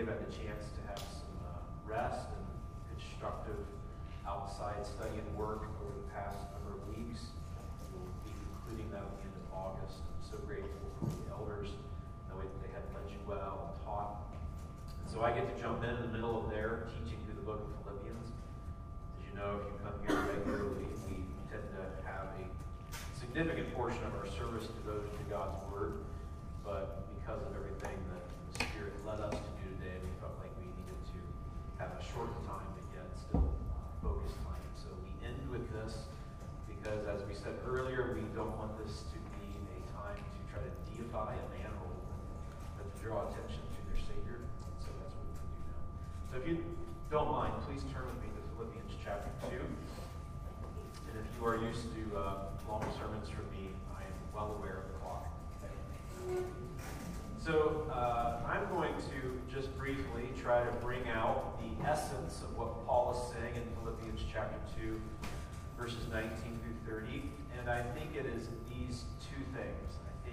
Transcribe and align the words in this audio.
have 0.00 0.08
had 0.08 0.26
the 0.26 0.32
chance 0.32 0.64
to 0.74 0.79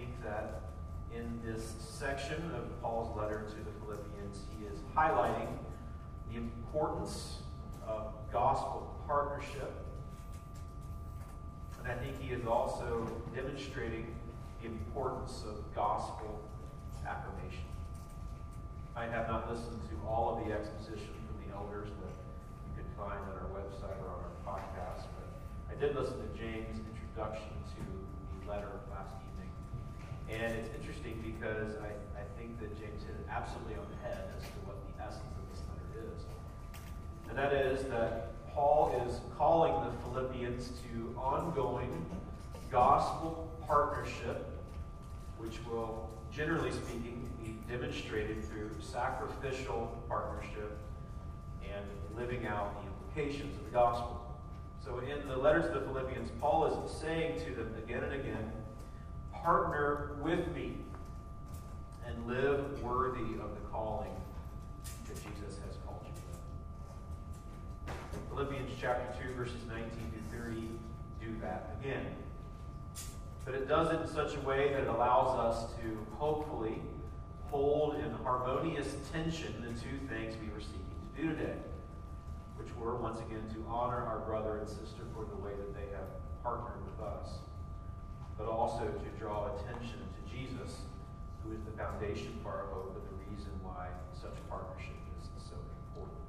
think 0.08 0.24
that 0.24 0.62
in 1.14 1.40
this 1.44 1.74
section 1.80 2.52
of 2.56 2.82
Paul's 2.82 3.16
letter 3.18 3.46
to 3.50 3.56
the 3.56 3.72
Philippians, 3.82 4.42
he 4.58 4.66
is 4.66 4.80
highlighting 4.96 5.50
the 6.32 6.38
importance 6.38 7.40
of 7.88 8.14
gospel 8.32 8.96
partnership. 9.08 9.74
And 11.80 11.92
I 11.92 11.96
think 11.96 12.20
he 12.22 12.34
is 12.34 12.46
also 12.46 13.10
demonstrating 13.34 14.16
the 14.62 14.68
importance 14.68 15.44
of 15.48 15.64
gospel 15.76 16.42
affirmation. 17.08 17.66
I 18.96 19.06
have 19.06 19.28
not 19.28 19.50
listened 19.52 19.80
to 19.90 20.08
all 20.08 20.38
of 20.38 20.46
the 20.46 20.54
exposition 20.54 21.14
from 21.28 21.38
the 21.48 21.56
elders 21.56 21.88
that 21.88 22.16
you 22.68 22.74
can 22.76 22.90
find 22.98 23.20
on 23.20 23.36
our 23.38 23.50
website 23.54 23.96
or 24.04 24.10
on 24.10 24.22
our 24.26 24.36
podcast, 24.44 25.06
but 25.16 25.30
I 25.72 25.80
did 25.80 25.96
listen 25.96 26.18
to 26.18 26.38
James' 26.38 26.80
introduction 26.94 27.50
to 27.78 27.82
the 28.42 28.52
letter 28.52 28.72
last 28.92 29.14
evening. 29.22 29.52
And 30.30 30.54
it's 30.58 30.70
interesting 30.76 31.22
because 31.40 31.76
I, 31.82 32.20
I 32.20 32.24
think 32.38 32.60
that 32.60 32.78
James 32.80 33.02
hit 33.04 33.12
it 33.12 33.28
absolutely 33.30 33.76
on 33.76 33.86
the 33.92 34.08
head 34.08 34.26
as 34.38 34.44
to 34.44 34.58
what 34.66 34.78
the 34.88 35.04
essence 35.04 35.24
of 35.38 35.46
this 35.52 35.62
letter 35.70 36.10
is. 36.10 36.24
And 37.30 37.38
that 37.38 37.54
is 37.54 37.88
that 37.90 38.32
Paul 38.54 39.06
is 39.08 39.20
calling 39.38 39.74
the 39.86 39.92
Philippians 40.04 40.70
to 40.70 41.16
ongoing 41.20 42.06
gospel 42.72 43.50
partnership, 43.68 44.48
which 45.38 45.64
will, 45.70 46.10
generally 46.32 46.72
speaking, 46.72 47.30
be 47.44 47.56
demonstrated 47.72 48.44
through 48.44 48.72
sacrificial 48.80 49.96
partnership 50.10 50.78
and 51.64 51.86
living 52.18 52.48
out 52.48 52.74
the 52.82 52.88
implications 52.88 53.56
of 53.58 53.66
the 53.66 53.72
gospel. 53.72 54.24
So, 54.84 55.00
in 55.00 55.28
the 55.28 55.38
letter 55.38 55.62
to 55.62 55.68
the 55.68 55.82
Philippians, 55.82 56.32
Paul 56.40 56.66
is 56.66 56.92
saying 57.00 57.42
to 57.42 57.54
them 57.54 57.74
again 57.78 58.04
and 58.04 58.14
again, 58.14 58.52
partner 59.34 60.12
with 60.22 60.48
me 60.56 60.78
and 62.08 62.28
live 62.28 62.82
worthy 62.82 63.34
of 63.36 63.54
the 63.54 63.62
calling 63.72 64.12
that 65.08 65.16
Jesus 65.16 65.60
has 65.66 65.76
called 65.86 66.02
you 66.06 66.14
to. 67.88 67.94
Philippians 68.30 68.72
chapter 68.80 69.24
2, 69.28 69.34
verses 69.34 69.62
19 69.68 69.90
through 70.32 70.40
30 70.40 70.70
do 71.22 71.36
that 71.42 71.76
again. 71.80 72.06
But 73.46 73.56
it 73.56 73.68
does 73.68 73.92
it 73.92 74.02
in 74.02 74.08
such 74.08 74.36
a 74.36 74.40
way 74.42 74.74
that 74.74 74.82
it 74.82 74.88
allows 74.88 75.38
us 75.40 75.72
to 75.82 75.98
hopefully 76.18 76.82
hold 77.50 77.96
in 77.96 78.12
harmonious 78.24 78.96
tension 79.12 79.54
the 79.62 79.80
two 79.80 79.98
things 80.10 80.36
we 80.42 80.50
were 80.50 80.60
seeking 80.60 80.84
to 81.16 81.22
do 81.22 81.30
today, 81.30 81.56
which 82.58 82.76
were, 82.76 82.96
once 82.96 83.20
again, 83.20 83.44
to 83.54 83.66
honor 83.70 84.04
our 84.04 84.20
brother 84.20 84.58
and 84.58 84.68
sister 84.68 85.04
for 85.14 85.26
the 85.26 85.38
way 85.38 85.52
that 85.52 85.74
they 85.74 85.90
have 85.96 86.08
partnered 86.44 86.84
with 86.86 87.08
us, 87.08 87.40
but 88.38 88.48
also 88.48 88.84
to 88.84 89.20
draw 89.20 89.50
attention 89.56 90.00
to 90.00 90.36
Jesus, 90.36 90.82
who 91.48 91.56
is 91.56 91.64
the 91.64 91.72
foundation 91.72 92.38
for 92.44 92.52
our 92.52 92.68
hope 92.74 93.00
and 93.00 93.06
the 93.08 93.32
reason 93.32 93.52
why 93.64 93.88
such 94.14 94.36
partnership 94.50 94.96
is 95.24 95.30
so 95.40 95.56
important. 95.88 96.20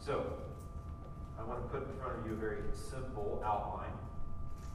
So, 0.00 0.34
I 1.38 1.44
want 1.44 1.62
to 1.62 1.68
put 1.68 1.86
in 1.86 1.94
front 1.98 2.18
of 2.18 2.26
you 2.26 2.32
a 2.32 2.36
very 2.36 2.62
simple 2.72 3.42
outline 3.44 3.94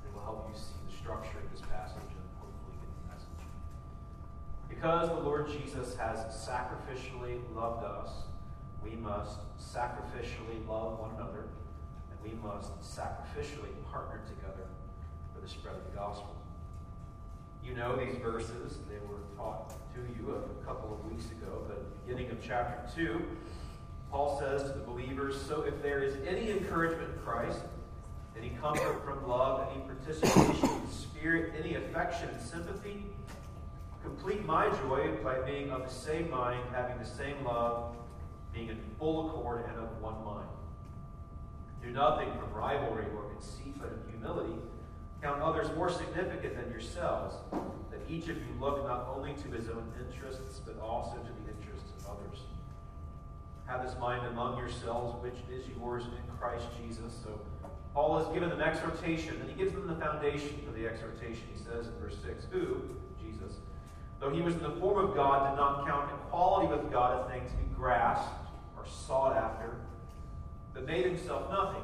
that 0.03 0.13
will 0.13 0.23
help 0.23 0.47
you 0.47 0.55
see 0.55 0.77
the 0.87 0.95
structure 0.95 1.39
of 1.43 1.51
this 1.51 1.61
passage 1.67 2.07
and 2.07 2.27
hopefully 2.39 2.77
get 2.79 2.91
the 2.95 3.05
message. 3.11 3.43
Because 4.69 5.09
the 5.09 5.19
Lord 5.19 5.49
Jesus 5.49 5.95
has 5.97 6.19
sacrificially 6.31 7.41
loved 7.55 7.83
us, 7.83 8.09
we 8.83 8.95
must 8.95 9.39
sacrificially 9.59 10.63
love 10.67 10.99
one 10.99 11.11
another, 11.17 11.49
and 12.11 12.17
we 12.23 12.37
must 12.41 12.71
sacrificially 12.79 13.73
partner 13.91 14.21
together 14.27 14.67
for 15.33 15.41
the 15.41 15.47
spread 15.47 15.75
of 15.75 15.83
the 15.83 15.97
gospel. 15.97 16.41
You 17.65 17.75
know 17.75 17.95
these 17.95 18.17
verses, 18.17 18.79
they 18.89 18.97
were 19.07 19.21
taught 19.37 19.73
to 19.93 20.01
you 20.17 20.35
a 20.35 20.65
couple 20.65 20.93
of 20.93 21.11
weeks 21.11 21.25
ago, 21.31 21.63
but 21.67 21.77
at 21.77 21.83
the 21.83 22.05
beginning 22.05 22.31
of 22.31 22.43
chapter 22.43 22.79
2, 22.95 23.21
Paul 24.11 24.39
says 24.39 24.63
to 24.63 24.69
the 24.69 24.83
believers 24.83 25.39
So 25.41 25.61
if 25.61 25.81
there 25.81 26.03
is 26.03 26.15
any 26.27 26.51
encouragement 26.51 27.09
in 27.13 27.19
Christ, 27.19 27.61
any 28.37 28.49
comfort 28.61 29.05
from 29.05 29.27
love, 29.27 29.67
any 29.71 29.81
participation 29.83 30.69
in 30.69 30.85
the 30.85 30.91
Spirit, 30.91 31.53
any 31.57 31.75
affection 31.75 32.29
and 32.29 32.41
sympathy, 32.41 33.05
complete 34.03 34.45
my 34.45 34.67
joy 34.69 35.11
by 35.23 35.39
being 35.41 35.69
of 35.69 35.83
the 35.83 35.93
same 35.93 36.29
mind, 36.29 36.63
having 36.73 36.97
the 36.97 37.05
same 37.05 37.43
love, 37.45 37.95
being 38.53 38.69
in 38.69 38.79
full 38.97 39.29
accord 39.29 39.65
and 39.69 39.77
of 39.77 40.01
one 40.01 40.23
mind. 40.25 40.47
Do 41.83 41.91
nothing 41.91 42.29
from 42.39 42.51
rivalry 42.53 43.05
or 43.15 43.23
conceit, 43.33 43.75
but 43.79 43.91
in 43.91 44.11
humility. 44.11 44.53
Count 45.21 45.41
others 45.41 45.67
oh, 45.71 45.75
more 45.75 45.89
significant 45.89 46.55
than 46.55 46.71
yourselves, 46.71 47.35
that 47.91 47.99
each 48.09 48.27
of 48.27 48.37
you 48.37 48.53
look 48.59 48.83
not 48.87 49.07
only 49.15 49.33
to 49.33 49.51
his 49.51 49.69
own 49.69 49.83
interests, 49.99 50.61
but 50.65 50.79
also 50.81 51.17
to 51.17 51.31
the 51.43 51.51
interests 51.51 51.91
of 51.99 52.17
others. 52.17 52.39
Have 53.67 53.85
this 53.85 53.95
mind 53.99 54.25
among 54.25 54.57
yourselves, 54.57 55.21
which 55.21 55.37
is 55.51 55.65
yours 55.77 56.05
in 56.05 56.37
Christ 56.39 56.65
Jesus. 56.81 57.13
So 57.23 57.39
Paul 57.93 58.17
has 58.17 58.27
given 58.33 58.49
them 58.49 58.61
exhortation, 58.61 59.39
and 59.39 59.49
he 59.49 59.55
gives 59.55 59.73
them 59.73 59.87
the 59.87 59.95
foundation 59.95 60.59
for 60.65 60.71
the 60.71 60.87
exhortation. 60.87 61.43
He 61.53 61.59
says 61.59 61.87
in 61.87 61.93
verse 62.01 62.17
6, 62.25 62.47
Who, 62.51 62.81
Jesus, 63.21 63.57
though 64.19 64.31
he 64.31 64.41
was 64.41 64.55
in 64.55 64.63
the 64.63 64.71
form 64.71 65.05
of 65.05 65.15
God, 65.15 65.51
did 65.51 65.57
not 65.57 65.85
count 65.85 66.09
equality 66.25 66.67
with 66.67 66.91
God 66.91 67.25
a 67.25 67.29
thing 67.31 67.41
to 67.47 67.55
be 67.57 67.75
grasped 67.75 68.33
or 68.75 68.85
sought 68.87 69.37
after, 69.37 69.75
but 70.73 70.87
made 70.87 71.05
himself 71.05 71.49
nothing, 71.51 71.83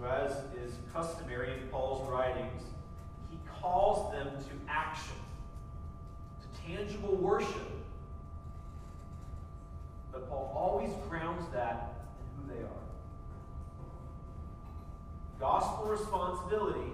So, 0.00 0.06
as 0.06 0.32
is 0.58 0.78
customary 0.94 1.52
in 1.52 1.68
Paul's 1.68 2.10
writings, 2.10 2.62
he 3.30 3.36
calls 3.60 4.10
them 4.12 4.28
to 4.28 4.50
action. 4.66 5.16
To 6.40 6.74
tangible 6.74 7.16
worship. 7.16 7.70
But 10.10 10.26
Paul 10.30 10.54
always 10.56 10.90
grounds 11.06 11.44
that 11.52 11.92
in 12.18 12.42
who 12.42 12.54
they 12.54 12.62
are. 12.62 12.70
Gospel 15.38 15.88
responsibility, 15.88 16.92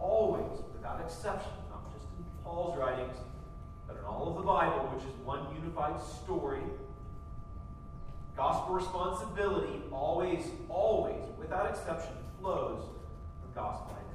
always, 0.00 0.60
without 0.74 1.00
exception, 1.00 1.52
not 1.70 1.92
just 1.92 2.06
in 2.18 2.24
Paul's 2.42 2.76
writings, 2.76 3.16
but 3.86 3.98
in 3.98 4.04
all 4.04 4.30
of 4.30 4.34
the 4.34 4.42
Bible, 4.42 4.90
which 4.92 5.04
is 5.04 5.14
one 5.24 5.46
unified 5.54 6.00
story. 6.00 6.62
Gospel 8.36 8.74
responsibility 8.74 9.80
always, 9.90 10.44
always, 10.68 11.22
without 11.38 11.70
exception, 11.70 12.12
flows 12.38 12.82
from 13.40 13.52
gospel 13.54 13.96
identity. 13.96 14.06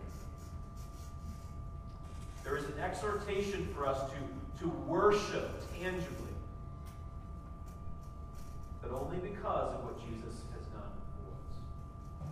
There 2.43 2.55
is 2.55 2.65
an 2.65 2.79
exhortation 2.79 3.67
for 3.73 3.87
us 3.87 3.99
to, 4.11 4.63
to 4.63 4.69
worship 4.69 5.63
tangibly, 5.73 6.35
but 8.81 8.91
only 8.91 9.17
because 9.17 9.73
of 9.73 9.83
what 9.85 9.99
Jesus 9.99 10.41
has 10.53 10.65
done 10.67 10.91
for 11.15 11.31
us. 11.31 12.27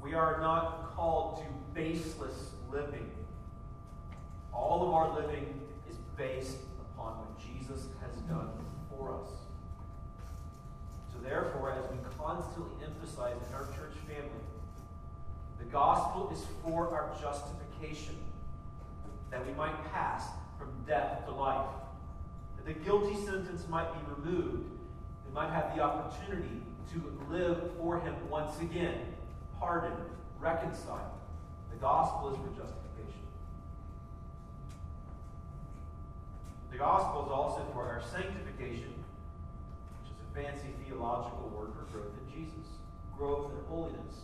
We 0.00 0.14
are 0.14 0.40
not 0.40 0.94
called 0.94 1.42
to 1.42 1.74
baseless 1.74 2.50
living. 2.70 3.10
All 4.52 4.86
of 4.86 4.94
our 4.94 5.20
living 5.20 5.60
is 5.88 5.96
based 6.16 6.58
upon 6.80 7.14
what 7.14 7.38
Jesus 7.40 7.86
has 8.00 8.14
done 8.28 8.50
for 8.88 9.14
us. 9.14 9.30
Therefore, 11.22 11.72
as 11.72 11.90
we 11.90 11.98
constantly 12.18 12.84
emphasize 12.84 13.36
in 13.48 13.54
our 13.54 13.66
church 13.66 13.94
family, 14.06 14.44
the 15.58 15.64
gospel 15.66 16.30
is 16.32 16.44
for 16.62 16.88
our 16.88 17.14
justification, 17.20 18.16
that 19.30 19.46
we 19.46 19.52
might 19.52 19.92
pass 19.92 20.24
from 20.58 20.72
death 20.86 21.24
to 21.26 21.32
life, 21.32 21.68
that 22.56 22.66
the 22.66 22.84
guilty 22.84 23.14
sentence 23.24 23.66
might 23.68 23.90
be 23.92 24.12
removed, 24.14 24.70
we 25.26 25.34
might 25.34 25.50
have 25.50 25.76
the 25.76 25.82
opportunity 25.82 26.62
to 26.92 27.18
live 27.30 27.70
for 27.78 28.00
Him 28.00 28.14
once 28.28 28.58
again, 28.60 28.98
pardoned, 29.60 30.02
reconciled. 30.40 31.12
The 31.70 31.76
gospel 31.76 32.30
is 32.30 32.36
for 32.36 32.48
justification. 32.60 33.26
The 36.72 36.78
gospel 36.78 37.26
is 37.26 37.30
also 37.30 37.64
for 37.72 37.84
our 37.84 38.02
sanctification, 38.10 38.99
fancy 40.34 40.68
theological 40.86 41.52
word 41.54 41.72
for 41.74 41.84
growth 41.92 42.12
in 42.26 42.32
Jesus, 42.32 42.68
growth 43.16 43.50
in 43.52 43.64
holiness. 43.68 44.16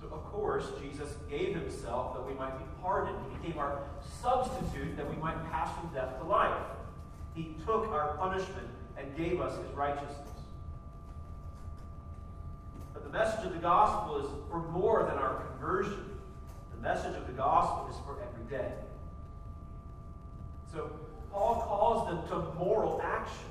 So, 0.00 0.08
of 0.08 0.24
course, 0.24 0.66
Jesus 0.82 1.14
gave 1.30 1.54
himself 1.54 2.14
that 2.14 2.26
we 2.26 2.34
might 2.34 2.58
be 2.58 2.64
pardoned. 2.82 3.16
He 3.30 3.38
became 3.38 3.58
our 3.58 3.82
substitute 4.20 4.96
that 4.96 5.08
we 5.08 5.16
might 5.16 5.42
pass 5.50 5.72
from 5.78 5.88
death 5.94 6.18
to 6.18 6.24
life. 6.24 6.60
He 7.34 7.54
took 7.64 7.88
our 7.88 8.16
punishment 8.16 8.68
and 8.98 9.16
gave 9.16 9.40
us 9.40 9.56
his 9.56 9.70
righteousness. 9.76 10.28
But 12.92 13.04
the 13.04 13.10
message 13.10 13.46
of 13.46 13.52
the 13.52 13.60
gospel 13.60 14.18
is 14.18 14.26
for 14.50 14.58
more 14.70 15.04
than 15.04 15.18
our 15.18 15.44
conversion. 15.50 16.18
The 16.74 16.82
message 16.82 17.16
of 17.16 17.26
the 17.26 17.32
gospel 17.32 17.88
is 17.88 17.96
for 18.04 18.18
every 18.22 18.44
day. 18.50 18.72
So 20.72 20.90
Paul 21.32 21.62
calls 21.66 22.08
them 22.08 22.28
to 22.28 22.58
moral 22.58 23.00
action, 23.02 23.48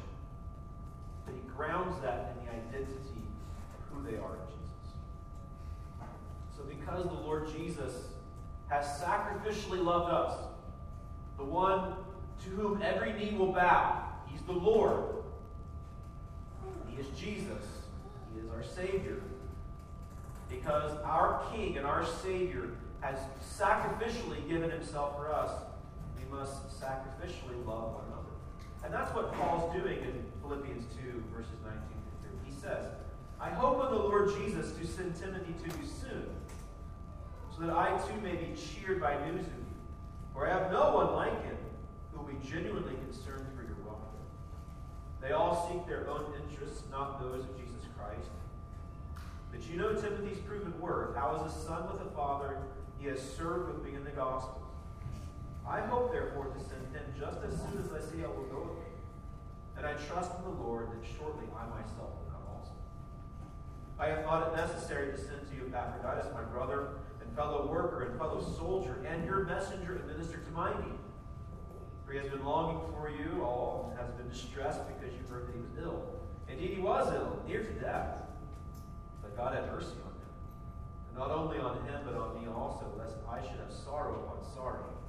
but 1.25 1.33
he 1.33 1.41
grounds 1.55 1.99
that 2.03 2.35
in 2.37 2.45
the 2.45 2.51
identity 2.51 3.23
of 3.73 3.79
who 3.89 4.03
they 4.03 4.17
are 4.17 4.35
in 4.35 4.47
Jesus. 4.47 4.93
So 6.55 6.63
because 6.63 7.05
the 7.05 7.25
Lord 7.25 7.49
Jesus 7.57 7.93
has 8.69 8.85
sacrificially 9.01 9.83
loved 9.83 10.11
us, 10.11 10.37
the 11.37 11.43
one 11.43 11.95
to 12.43 12.49
whom 12.51 12.81
every 12.83 13.13
knee 13.13 13.35
will 13.35 13.51
bow, 13.51 14.03
he's 14.27 14.41
the 14.41 14.51
Lord. 14.51 15.03
He 16.87 17.01
is 17.01 17.07
Jesus. 17.17 17.65
He 18.33 18.41
is 18.41 18.49
our 18.51 18.63
Savior. 18.63 19.21
Because 20.49 20.97
our 21.03 21.43
King 21.51 21.77
and 21.77 21.85
our 21.87 22.05
Savior 22.05 22.69
has 22.99 23.17
sacrificially 23.57 24.47
given 24.47 24.69
himself 24.69 25.15
for 25.17 25.33
us, 25.33 25.51
must 26.31 26.79
sacrificially 26.79 27.59
love 27.65 27.93
one 27.93 28.05
another. 28.07 28.31
And 28.83 28.93
that's 28.93 29.13
what 29.13 29.33
Paul's 29.33 29.73
doing 29.75 29.99
in 29.99 30.25
Philippians 30.41 30.85
2, 30.95 31.23
verses 31.35 31.59
19 31.63 31.79
to 31.79 32.29
30. 32.29 32.49
He 32.49 32.53
says, 32.59 32.85
I 33.39 33.49
hope 33.49 33.85
in 33.85 33.91
the 33.91 34.03
Lord 34.03 34.31
Jesus 34.39 34.71
to 34.71 34.87
send 34.87 35.15
Timothy 35.15 35.53
to 35.53 35.77
you 35.77 35.85
soon, 35.85 36.29
so 37.53 37.65
that 37.65 37.75
I 37.75 37.97
too 38.07 38.19
may 38.21 38.35
be 38.35 38.55
cheered 38.55 39.01
by 39.01 39.13
news 39.25 39.45
of 39.45 39.53
you. 39.53 39.77
For 40.33 40.47
I 40.47 40.53
have 40.53 40.71
no 40.71 40.95
one 40.95 41.13
like 41.13 41.43
him 41.43 41.57
who 42.11 42.19
will 42.19 42.27
be 42.27 42.37
genuinely 42.47 42.95
concerned 43.07 43.45
for 43.55 43.63
your 43.63 43.77
welfare. 43.85 44.25
They 45.21 45.31
all 45.33 45.69
seek 45.69 45.85
their 45.87 46.09
own 46.09 46.33
interests, 46.41 46.83
not 46.89 47.19
those 47.19 47.43
of 47.43 47.57
Jesus 47.57 47.85
Christ. 47.97 48.29
But 49.51 49.67
you 49.69 49.77
know 49.77 49.93
Timothy's 49.93 50.39
proven 50.39 50.79
worth, 50.79 51.15
how 51.15 51.35
as 51.35 51.53
a 51.53 51.65
son 51.65 51.91
with 51.91 52.01
a 52.01 52.09
father 52.15 52.57
he 52.99 53.07
has 53.07 53.19
served 53.19 53.73
with 53.73 53.83
me 53.83 53.95
in 53.95 54.03
the 54.03 54.11
gospel. 54.11 54.60
I 55.71 55.79
hope, 55.87 56.11
therefore, 56.11 56.47
to 56.47 56.59
send 56.59 56.83
him 56.91 57.15
just 57.17 57.39
as 57.47 57.55
soon 57.55 57.79
as 57.79 57.93
I 57.95 58.03
see 58.03 58.25
I 58.25 58.27
will 58.27 58.43
go 58.51 58.59
with 58.59 58.83
me. 58.83 58.91
And 59.77 59.85
I 59.87 59.93
trust 59.93 60.35
in 60.37 60.43
the 60.43 60.61
Lord 60.61 60.91
that 60.91 60.99
shortly 61.17 61.47
I 61.55 61.63
myself 61.71 62.11
will 62.11 62.27
come 62.27 62.43
also. 62.51 62.75
I 63.97 64.07
have 64.07 64.25
thought 64.25 64.51
it 64.51 64.57
necessary 64.57 65.13
to 65.13 65.17
send 65.17 65.47
to 65.47 65.55
you 65.55 65.71
Epaphroditus, 65.71 66.27
my 66.33 66.43
brother 66.43 66.99
and 67.21 67.33
fellow 67.37 67.71
worker 67.71 68.03
and 68.03 68.19
fellow 68.19 68.41
soldier, 68.41 68.97
and 69.07 69.23
your 69.23 69.45
messenger 69.45 69.95
and 69.95 70.07
minister 70.07 70.39
to 70.39 70.51
my 70.51 70.71
need. 70.71 70.99
For 72.05 72.11
he 72.11 72.19
has 72.19 72.27
been 72.27 72.43
longing 72.43 72.81
for 72.91 73.09
you 73.09 73.41
all, 73.41 73.95
and 73.95 73.99
has 74.05 74.11
been 74.11 74.27
distressed 74.27 74.81
because 74.89 75.15
you 75.15 75.23
heard 75.29 75.47
that 75.47 75.55
he 75.55 75.61
was 75.61 75.71
ill. 75.81 76.03
Indeed, 76.49 76.71
he 76.75 76.81
was 76.81 77.13
ill, 77.13 77.39
near 77.47 77.63
to 77.63 77.73
death. 77.79 78.27
But 79.21 79.37
God 79.37 79.55
had 79.55 79.71
mercy 79.71 79.95
on 80.03 80.11
him. 80.19 80.35
And 81.07 81.17
not 81.17 81.31
only 81.31 81.59
on 81.59 81.77
him, 81.87 82.01
but 82.03 82.15
on 82.15 82.35
me 82.35 82.51
also, 82.51 82.91
lest 82.99 83.15
I 83.23 83.39
should 83.39 83.61
have 83.63 83.71
sorrow 83.71 84.19
upon 84.27 84.43
sorrow. 84.53 85.00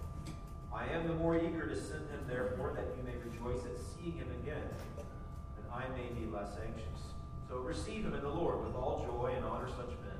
I 0.74 0.86
am 0.86 1.06
the 1.06 1.14
more 1.14 1.36
eager 1.36 1.66
to 1.66 1.76
send 1.76 2.08
him, 2.08 2.20
therefore, 2.26 2.72
that 2.74 2.86
you 2.96 3.02
may 3.04 3.16
rejoice 3.18 3.64
at 3.66 3.78
seeing 3.78 4.16
him 4.16 4.28
again, 4.42 4.64
and 4.96 5.66
I 5.70 5.84
may 5.94 6.08
be 6.18 6.26
less 6.26 6.56
anxious. 6.64 7.12
So 7.48 7.58
receive 7.58 8.04
him 8.04 8.14
in 8.14 8.22
the 8.22 8.30
Lord 8.30 8.64
with 8.64 8.74
all 8.74 9.04
joy 9.04 9.34
and 9.36 9.44
honor 9.44 9.68
such 9.68 9.90
men. 10.00 10.16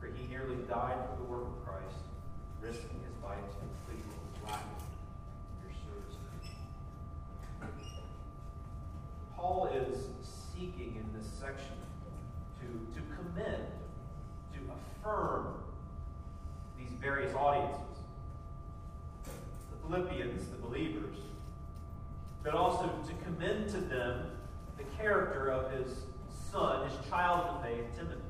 For 0.00 0.06
he 0.06 0.26
nearly 0.28 0.56
died 0.66 0.96
for 1.10 1.16
the 1.18 1.24
work 1.24 1.42
of 1.42 1.64
Christ, 1.66 2.00
risking 2.62 3.04
his 3.04 3.22
life 3.22 3.36
to 3.36 3.56
complete 3.60 4.04
what 4.08 4.24
was 4.32 4.50
lacking 4.50 4.80
in 5.60 5.76
your 5.84 6.00
service. 6.08 6.48
Paul 9.36 9.66
is 9.66 10.08
seeking 10.54 10.96
in 10.96 11.18
this 11.18 11.28
section 11.38 11.76
to, 12.60 12.98
to 12.98 13.06
commend, 13.14 13.66
to 14.54 14.60
affirm 15.04 15.54
these 16.78 16.92
various 16.98 17.34
audiences 17.34 17.89
Philippians, 19.90 20.46
the 20.46 20.56
believers, 20.56 21.16
but 22.44 22.54
also 22.54 22.88
to 23.08 23.24
commend 23.24 23.68
to 23.70 23.78
them 23.78 24.30
the 24.78 24.84
character 24.96 25.48
of 25.48 25.72
his 25.72 26.02
son, 26.52 26.88
his 26.88 26.96
child 27.08 27.46
of 27.48 27.62
faith, 27.62 27.84
Timothy, 27.96 28.20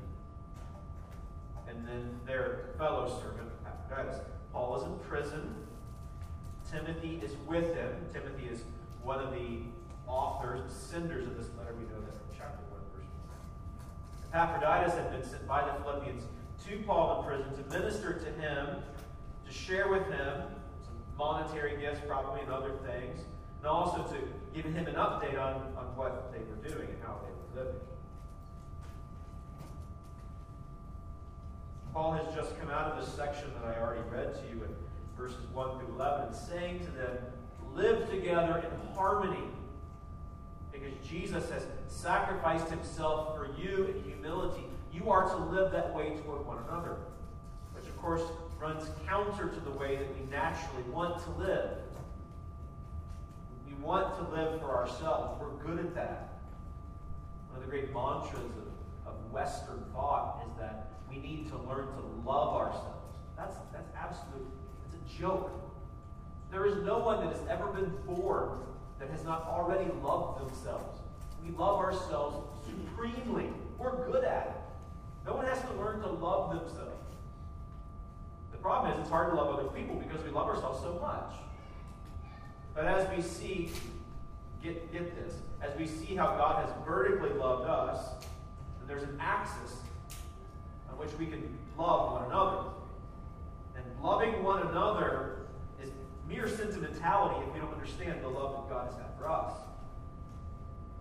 and 1.67 1.87
then 1.87 2.19
their 2.25 2.69
fellow 2.79 3.07
servant, 3.21 3.49
Epaphroditus. 3.65 4.21
Paul 4.51 4.77
is 4.77 4.83
in 4.83 4.97
prison. 5.07 5.55
Timothy 6.69 7.21
is 7.23 7.35
with 7.47 7.75
him. 7.75 7.93
Timothy 8.11 8.47
is 8.47 8.63
one 9.03 9.19
of 9.19 9.31
the 9.31 9.59
authors, 10.07 10.61
senders 10.71 11.27
of 11.27 11.37
this 11.37 11.47
letter. 11.57 11.75
We 11.77 11.85
know 11.85 12.01
that 12.01 12.17
from 12.17 12.35
chapter 12.35 12.59
1, 12.71 12.81
verse 12.95 13.05
1. 14.33 14.43
Epaphroditus 14.43 14.95
had 14.95 15.11
been 15.11 15.23
sent 15.23 15.47
by 15.47 15.63
the 15.63 15.73
Philippians 15.83 16.23
to 16.65 16.83
Paul 16.87 17.19
in 17.19 17.27
prison 17.27 17.63
to 17.63 17.79
minister 17.79 18.13
to 18.13 18.41
him, 18.41 18.77
to 19.45 19.53
share 19.53 19.87
with 19.87 20.07
him 20.07 20.41
monetary 21.21 21.79
gifts, 21.79 22.01
probably, 22.07 22.41
and 22.41 22.51
other 22.51 22.73
things, 22.83 23.21
and 23.59 23.67
also 23.67 24.01
to 24.11 24.17
give 24.55 24.65
him 24.65 24.87
an 24.87 24.95
update 24.95 25.39
on, 25.39 25.53
on 25.77 25.85
what 25.95 26.33
they 26.33 26.39
were 26.39 26.67
doing 26.67 26.89
and 26.89 26.97
how 27.03 27.19
they 27.21 27.61
were 27.61 27.63
living. 27.63 27.79
Paul 31.93 32.13
has 32.13 32.33
just 32.33 32.59
come 32.59 32.71
out 32.71 32.91
of 32.91 33.05
this 33.05 33.13
section 33.13 33.51
that 33.53 33.69
I 33.69 33.79
already 33.79 34.01
read 34.09 34.33
to 34.33 34.41
you 34.49 34.63
in 34.63 34.73
verses 35.15 35.45
1 35.53 35.77
through 35.77 35.93
11, 35.93 36.27
and 36.27 36.35
saying 36.35 36.79
to 36.79 36.91
them, 36.91 37.17
Live 37.75 38.09
together 38.09 38.57
in 38.65 38.95
harmony, 38.95 39.43
because 40.71 40.93
Jesus 41.07 41.51
has 41.51 41.67
sacrificed 41.87 42.69
himself 42.69 43.37
for 43.37 43.47
you 43.61 43.93
in 43.95 44.03
humility. 44.11 44.63
You 44.91 45.11
are 45.11 45.29
to 45.29 45.37
live 45.37 45.71
that 45.71 45.93
way 45.93 46.17
toward 46.23 46.47
one 46.47 46.57
another, 46.67 46.97
which, 47.73 47.85
of 47.85 47.95
course, 48.01 48.23
runs 48.61 48.87
counter 49.07 49.47
to 49.47 49.59
the 49.61 49.71
way 49.71 49.95
that 49.95 50.07
we 50.15 50.29
naturally 50.29 50.83
want 50.91 51.21
to 51.23 51.31
live. 51.31 51.77
We 53.65 53.73
want 53.83 54.15
to 54.17 54.35
live 54.35 54.59
for 54.61 54.75
ourselves. 54.75 55.41
We're 55.41 55.65
good 55.65 55.83
at 55.83 55.95
that. 55.95 56.33
One 57.49 57.59
of 57.59 57.65
the 57.65 57.69
great 57.69 57.91
mantras 57.91 58.51
of, 59.05 59.13
of 59.13 59.31
Western 59.31 59.83
thought 59.91 60.45
is 60.47 60.59
that 60.59 60.91
we 61.09 61.17
need 61.17 61.49
to 61.49 61.57
learn 61.57 61.87
to 61.87 62.29
love 62.29 62.55
ourselves. 62.55 63.17
That's, 63.35 63.55
that's 63.73 63.89
absolute, 63.97 64.47
it's 64.85 64.95
a 64.95 65.19
joke. 65.19 65.51
There 66.51 66.67
is 66.67 66.75
no 66.85 66.99
one 66.99 67.25
that 67.25 67.35
has 67.35 67.47
ever 67.49 67.67
been 67.67 67.91
born 68.05 68.59
that 68.99 69.09
has 69.09 69.23
not 69.23 69.47
already 69.47 69.89
loved 70.03 70.45
themselves. 70.45 71.01
We 71.43 71.51
love 71.55 71.79
ourselves 71.79 72.37
supremely. 72.65 73.49
We're 73.79 74.05
good 74.05 74.23
at 74.23 74.47
it. 74.47 75.25
No 75.25 75.33
one 75.33 75.47
has 75.47 75.59
to 75.61 75.73
learn 75.73 76.01
to 76.01 76.07
love 76.07 76.51
themselves. 76.51 77.00
Problem 78.61 78.93
is 78.93 78.99
it's 78.99 79.09
hard 79.09 79.31
to 79.31 79.35
love 79.35 79.59
other 79.59 79.69
people 79.69 79.95
because 79.95 80.23
we 80.23 80.29
love 80.29 80.47
ourselves 80.47 80.81
so 80.81 80.99
much. 81.01 81.33
But 82.75 82.85
as 82.85 83.09
we 83.15 83.21
see, 83.21 83.71
get, 84.63 84.91
get 84.93 85.15
this, 85.15 85.33
as 85.61 85.75
we 85.77 85.87
see 85.87 86.15
how 86.15 86.35
God 86.37 86.65
has 86.65 86.73
vertically 86.85 87.31
loved 87.31 87.67
us, 87.67 88.05
and 88.79 88.89
there's 88.89 89.03
an 89.03 89.17
axis 89.19 89.77
on 90.89 90.97
which 90.97 91.09
we 91.17 91.25
can 91.25 91.57
love 91.77 92.13
one 92.13 92.25
another. 92.25 92.69
And 93.75 93.85
loving 94.03 94.43
one 94.43 94.67
another 94.67 95.37
is 95.81 95.89
mere 96.27 96.47
sentimentality 96.47 97.45
if 97.47 97.53
we 97.53 97.59
don't 97.59 97.73
understand 97.73 98.23
the 98.23 98.27
love 98.27 98.53
that 98.53 98.73
God 98.73 98.85
has 98.85 98.95
had 98.95 99.17
for 99.17 99.29
us. 99.29 99.53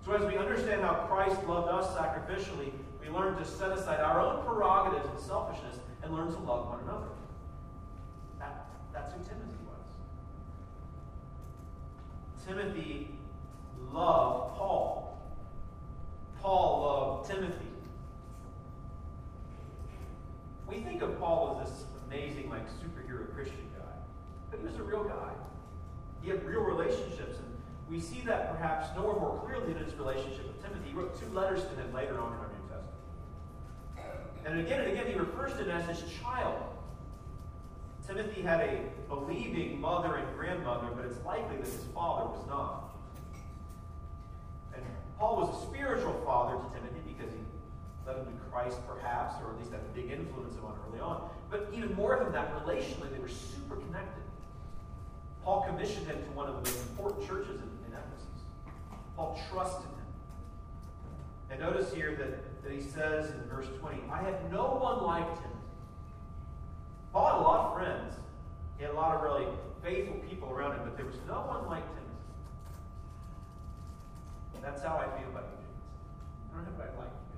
So, 0.05 0.13
as 0.13 0.25
we 0.25 0.39
understand 0.39 0.81
how 0.81 1.07
Christ 1.09 1.47
loved 1.47 1.69
us 1.69 1.95
sacrificially, 1.95 2.73
we 3.03 3.11
learn 3.11 3.37
to 3.37 3.45
set 3.45 3.71
aside 3.71 4.01
our 4.01 4.21
own 4.21 4.45
prerogatives 4.45 5.09
and 5.11 5.21
selfishness 5.21 5.77
and 6.03 6.15
learn 6.15 6.33
to 6.33 6.39
love 6.39 6.69
one 6.69 6.81
another. 6.85 7.09
That, 8.39 8.67
that's 8.93 9.13
who 9.13 9.19
Timothy 9.19 9.57
was. 9.67 9.85
Timothy 12.47 13.11
loved 13.93 14.57
Paul. 14.57 15.21
Paul 16.41 16.83
loved 16.83 17.31
Timothy. 17.31 17.67
We 20.67 20.81
think 20.81 21.03
of 21.03 21.19
Paul 21.19 21.61
as 21.61 21.69
this 21.69 21.85
amazing, 22.07 22.49
like, 22.49 22.67
superhero 22.69 23.33
Christian 23.35 23.69
guy, 23.77 23.93
but 24.51 24.61
he 24.61 24.67
was 24.67 24.77
a 24.77 24.83
real 24.83 25.05
guy. 25.05 25.33
He 26.23 26.31
had 26.31 26.45
real 26.47 26.63
relationships, 26.63 27.39
and 27.39 27.47
we 27.89 28.01
see 28.01 28.21
that 28.27 28.57
perhaps 28.57 28.89
nowhere 28.95 29.15
more 29.15 29.43
clearly 29.45 29.73
than 29.73 29.85
his 29.85 29.95
relationship 29.95 30.47
with 30.47 30.63
Timothy. 30.63 30.91
He 30.91 30.95
wrote 30.95 31.19
two 31.19 31.29
letters 31.35 31.65
to 31.65 31.71
him 31.71 31.93
later 31.93 32.21
on 32.21 32.33
in 32.33 32.39
our 32.39 32.49
New 32.49 32.69
Testament. 32.69 32.87
And 34.47 34.61
again 34.61 34.81
and 34.81 34.93
again, 34.93 35.07
he 35.09 35.19
refers 35.19 35.53
to 35.55 35.65
him 35.65 35.71
as 35.71 35.99
his 35.99 36.11
child. 36.23 36.63
Timothy 38.11 38.43
had 38.43 38.61
a 38.61 38.81
believing 39.09 39.81
mother 39.81 40.17
and 40.17 40.37
grandmother, 40.37 40.89
but 40.97 41.05
it's 41.05 41.25
likely 41.25 41.59
that 41.59 41.67
his 41.67 41.85
father 41.95 42.27
was 42.29 42.45
not. 42.49 42.91
And 44.75 44.83
Paul 45.17 45.37
was 45.37 45.63
a 45.63 45.67
spiritual 45.69 46.21
father 46.27 46.57
to 46.57 46.75
Timothy 46.75 47.01
because 47.07 47.33
he 47.33 47.39
led 48.05 48.17
him 48.17 48.25
to 48.25 48.51
Christ, 48.51 48.79
perhaps, 48.89 49.35
or 49.41 49.53
at 49.53 49.59
least 49.61 49.71
had 49.71 49.81
a 49.81 49.95
big 49.95 50.11
influence 50.11 50.57
on 50.59 50.75
early 50.89 50.99
on. 50.99 51.31
But 51.51 51.71
even 51.73 51.95
more 51.95 52.19
than 52.19 52.33
that, 52.33 52.53
relationally, 52.65 53.13
they 53.13 53.21
were 53.21 53.29
super 53.29 53.77
connected. 53.77 54.25
Paul 55.45 55.63
commissioned 55.69 56.09
him 56.09 56.17
to 56.17 56.31
one 56.31 56.49
of 56.49 56.57
the 56.57 56.69
most 56.69 56.83
important 56.91 57.29
churches 57.29 57.61
in, 57.63 57.71
in 57.87 57.93
Ephesus. 57.93 58.43
Paul 59.17 59.41
trusted 59.53 59.87
him. 59.87 60.07
And 61.51 61.61
notice 61.61 61.95
here 61.95 62.17
that, 62.17 62.65
that 62.65 62.73
he 62.73 62.81
says 62.81 63.31
in 63.31 63.41
verse 63.49 63.69
20, 63.79 63.99
I 64.11 64.21
had 64.21 64.51
no 64.51 64.67
one 64.83 65.05
like 65.05 65.29
him. 65.43 65.60
Paul 67.13 67.27
had 67.27 67.37
a 67.37 67.43
lot 67.43 67.67
of 67.67 67.75
friends. 67.77 68.15
He 68.79 68.85
had 68.85 68.93
a 68.93 68.97
lot 68.97 69.17
of 69.17 69.23
really 69.23 69.47
faithful 69.83 70.17
people 70.29 70.51
around 70.51 70.73
him, 70.73 70.83
but 70.85 70.97
there 70.97 71.07
was 71.07 71.17
no 71.27 71.41
one 71.43 71.67
like. 71.69 71.85
And 74.61 74.69
that's 74.69 74.85
how 74.85 75.01
I 75.01 75.09
feel 75.17 75.33
about 75.33 75.49
you, 75.57 75.65
I 76.53 76.61
don't 76.61 76.69
if 76.69 76.77
I 76.77 76.93
like 77.01 77.09
you. 77.09 77.33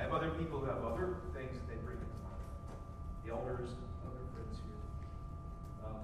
I 0.00 0.08
have 0.08 0.14
other 0.16 0.32
people 0.40 0.56
who 0.58 0.64
have 0.64 0.80
other 0.80 1.20
things 1.36 1.52
that 1.52 1.68
they 1.68 1.76
bring 1.84 2.00
into 2.00 2.16
my 2.24 2.32
life. 2.32 2.48
The 3.28 3.30
elders, 3.36 3.76
other 4.08 4.24
friends 4.32 4.56
here. 4.56 4.80
Um, 5.84 6.00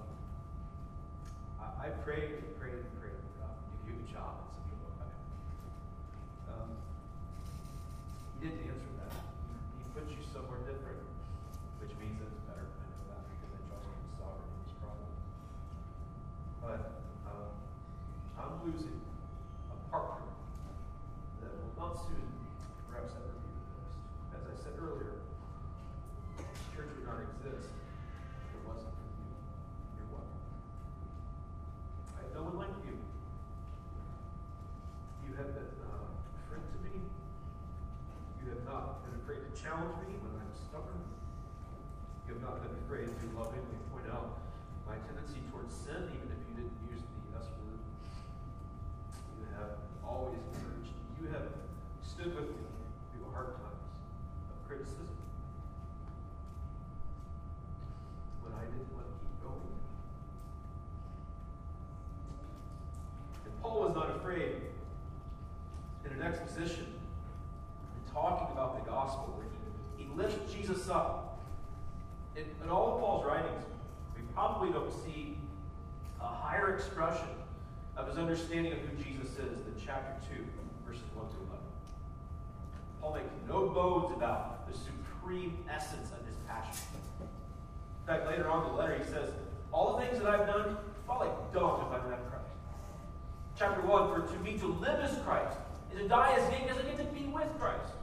I, 1.57 1.87
I 1.87 1.97
prayed 2.05 2.37
and 2.37 2.45
prayed 2.61 2.77
and 2.77 2.85
prayed 3.01 3.17
for 3.17 3.33
God 3.41 3.57
to 3.57 3.73
give 3.89 3.97
you 3.97 4.05
a 4.05 4.13
job 4.13 4.45
at 4.45 4.61
Central 4.61 4.93
Ohio. 4.93 5.17
Um, 6.53 6.69
he 8.37 8.45
didn't 8.45 8.61
answer 8.61 8.86
challenge 39.57 39.97
me 40.05 40.13
when 40.21 40.33
I'm 40.37 40.53
stubborn. 40.53 41.01
You 42.27 42.37
have 42.37 42.43
not 42.43 42.61
been 42.61 42.75
afraid 42.85 43.09
to 43.09 43.25
lovingly 43.33 43.81
point 43.89 44.05
out 44.13 44.37
my 44.85 44.95
tendency 45.09 45.41
towards 45.49 45.73
sin, 45.73 46.13
even 46.13 46.29
if 46.29 46.39
you 46.45 46.53
didn't 46.61 46.77
use 46.89 47.01
the 47.01 47.39
S 47.39 47.49
word. 47.65 47.81
You 49.41 49.45
have 49.57 49.81
always 50.05 50.39
encouraged 50.53 50.93
me. 50.93 51.03
You 51.21 51.25
have 51.33 51.49
stood 52.05 52.35
with 52.35 52.53
me 52.53 52.61
through 53.11 53.31
hard 53.33 53.57
times 53.57 53.83
of 54.53 54.57
criticism. 54.67 55.09
When 58.41 58.53
I 58.53 58.63
didn't 58.69 58.93
want 58.93 59.09
to 59.09 59.15
keep 59.17 59.35
going. 59.41 59.73
And 63.45 63.53
Paul 63.61 63.89
was 63.89 63.95
not 63.95 64.15
afraid 64.15 64.61
in 66.05 66.11
an 66.11 66.21
exposition 66.21 66.87
in 66.87 68.13
talking 68.13 68.47
about 68.51 68.83
the 68.83 68.89
gospel 68.89 69.35
where 69.37 69.47
he, 69.97 70.03
he 70.03 70.09
lifts 70.15 70.51
Jesus 70.53 70.89
up. 70.89 71.39
In, 72.35 72.45
in 72.63 72.69
all 72.69 72.93
of 72.93 72.99
Paul's 72.99 73.25
writings, 73.25 73.63
we 74.15 74.21
probably 74.33 74.71
don't 74.71 74.91
see 75.03 75.37
a 76.21 76.27
higher 76.27 76.75
expression 76.75 77.27
of 77.95 78.06
his 78.17 78.23
understanding 78.23 78.73
of 78.73 78.79
who 78.79 79.03
Jesus 79.03 79.31
is 79.33 79.59
in 79.67 79.73
chapter 79.77 80.13
2, 80.33 80.43
verses 80.87 81.03
1 81.13 81.27
to 81.29 81.35
11. 81.35 81.59
Paul 82.99 83.13
makes 83.13 83.29
no 83.47 83.69
bones 83.69 84.11
about 84.15 84.67
the 84.67 84.75
supreme 84.75 85.57
essence 85.69 86.09
of 86.09 86.25
his 86.25 86.35
passion. 86.47 86.87
In 87.21 88.07
fact, 88.07 88.25
later 88.25 88.49
on 88.49 88.65
in 88.65 88.71
the 88.71 88.77
letter, 88.77 88.97
he 88.97 89.03
says, 89.03 89.29
All 89.71 89.97
the 89.97 90.05
things 90.05 90.17
that 90.17 90.27
I've 90.27 90.47
done 90.47 90.77
fall 91.05 91.19
like 91.19 91.53
dung 91.53 91.85
if 91.85 91.93
I 91.93 92.01
don't 92.01 92.09
have 92.09 92.27
Christ. 92.29 92.49
Chapter 93.55 93.81
1, 93.81 94.09
for 94.09 94.33
to 94.33 94.39
me 94.39 94.57
to 94.57 94.65
live 94.65 94.99
is 95.03 95.15
Christ, 95.23 95.57
and 95.91 95.99
to 95.99 96.07
die 96.07 96.35
is 96.37 96.49
gain 96.49 96.67
because 96.67 96.79
I 96.79 96.89
get 96.89 96.97
to 96.97 97.03
be 97.13 97.25
with 97.25 97.49
Christ. 97.59 97.93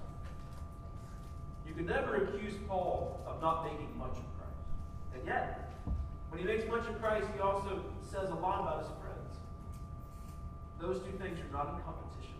You 1.66 1.74
could 1.74 1.86
never 1.86 2.16
accuse 2.16 2.54
Paul 2.68 3.20
of 3.26 3.40
not 3.40 3.64
making 3.64 3.98
much 3.98 4.12
of 4.12 4.26
Christ. 4.38 4.62
And 5.14 5.26
yet, 5.26 5.72
when 6.28 6.40
he 6.40 6.46
makes 6.46 6.68
much 6.68 6.86
of 6.86 7.00
Christ, 7.02 7.26
he 7.34 7.40
also 7.40 7.84
says 8.02 8.30
a 8.30 8.34
lot 8.34 8.60
about 8.60 8.84
his. 8.84 9.03
Those 10.80 10.98
two 10.98 11.12
things 11.18 11.38
are 11.40 11.52
not 11.52 11.74
in 11.74 11.82
competition. 11.82 12.34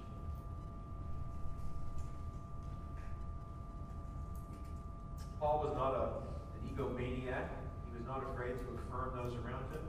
Paul 5.41 5.61
was 5.67 5.77
not 5.77 5.95
a, 5.95 6.09
an 6.57 6.75
egomaniac. 6.75 7.49
He 7.91 7.99
was 7.99 8.07
not 8.07 8.25
afraid 8.33 8.53
to 8.53 8.79
affirm 8.79 9.13
those 9.15 9.35
around 9.45 9.65
him. 9.71 9.85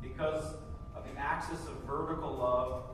Because 0.00 0.54
of 0.94 1.04
the 1.04 1.20
axis 1.20 1.60
of 1.66 1.74
vertical 1.86 2.36
love, 2.36 2.84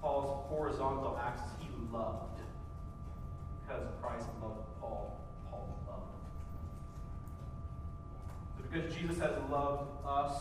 Paul's 0.00 0.48
horizontal 0.48 1.18
axis, 1.22 1.46
he 1.60 1.68
loved. 1.92 2.40
Because 3.62 3.86
Christ 4.02 4.26
loved 4.42 4.66
Paul, 4.80 5.20
Paul 5.50 5.78
loved. 5.86 6.12
So 8.56 8.64
because 8.70 8.94
Jesus 8.94 9.18
has 9.18 9.32
loved 9.50 9.90
us, 10.06 10.32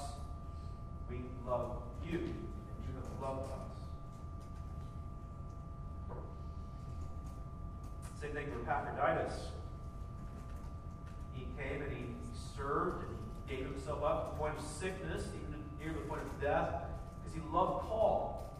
we 1.10 1.22
love 1.48 1.78
you, 2.04 2.34
loved 3.22 3.52
us. 3.52 3.66
Same 8.22 8.32
thing 8.32 8.48
for 8.52 8.62
Epaphroditus. 8.62 9.50
He 11.34 11.46
came 11.58 11.82
and 11.82 11.92
he 11.92 12.06
served 12.56 13.04
and 13.04 13.18
he 13.46 13.56
gave 13.56 13.66
himself 13.66 14.04
up 14.04 14.26
to 14.26 14.32
the 14.32 14.40
point 14.40 14.58
of 14.58 14.64
sickness, 14.64 15.28
even 15.36 15.64
near 15.80 15.94
the 15.94 16.08
point 16.08 16.22
of 16.22 16.42
death, 16.42 16.74
because 17.20 17.34
he 17.36 17.42
loved 17.54 17.88
Paul. 17.88 18.54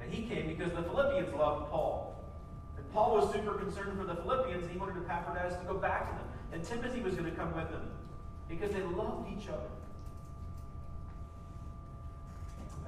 And 0.00 0.12
he 0.12 0.28
came 0.28 0.46
because 0.46 0.72
the 0.72 0.82
Philippians 0.82 1.34
loved 1.34 1.70
Paul. 1.70 2.22
And 2.76 2.92
Paul 2.92 3.16
was 3.16 3.32
super 3.32 3.54
concerned 3.54 3.98
for 3.98 4.04
the 4.04 4.16
Philippians. 4.16 4.62
And 4.64 4.72
he 4.72 4.78
wanted 4.78 4.96
Epaphroditus 5.02 5.58
to 5.58 5.64
go 5.64 5.74
back 5.74 6.10
to 6.10 6.16
them. 6.16 6.28
And 6.52 6.62
Timothy 6.62 7.00
was 7.00 7.14
going 7.14 7.30
to 7.30 7.36
come 7.36 7.54
with 7.54 7.70
them 7.70 7.90
because 8.48 8.70
they 8.70 8.82
loved 8.82 9.28
each 9.32 9.48
other. 9.48 9.70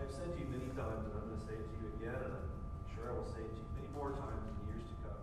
I've 0.06 0.14
said 0.14 0.30
to 0.30 0.38
you 0.38 0.46
many 0.54 0.70
times, 0.78 1.02
and 1.02 1.18
I'm 1.18 1.26
going 1.26 1.34
to 1.34 1.42
say 1.50 1.58
it 1.58 1.66
to 1.66 1.74
you 1.82 1.90
again, 1.98 2.14
and 2.14 2.30
I'm 2.30 2.46
sure 2.94 3.10
I 3.10 3.18
will 3.18 3.26
say 3.26 3.42
it 3.42 3.50
to 3.50 3.58
you 3.58 3.66
many 3.74 3.90
more 3.90 4.14
times 4.14 4.38
in 4.46 4.54
years 4.70 4.86
to 4.86 4.94
come. 5.02 5.18